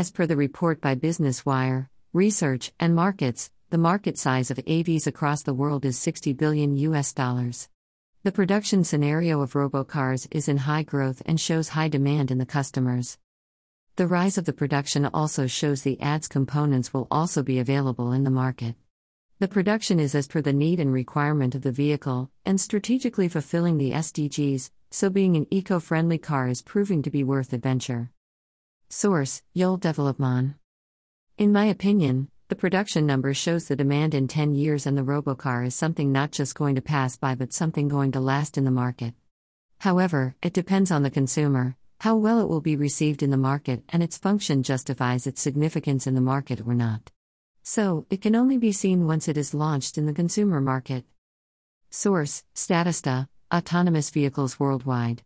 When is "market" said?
3.76-4.16, 18.30-18.76, 38.72-39.14, 43.36-43.84, 46.20-46.60, 50.60-51.04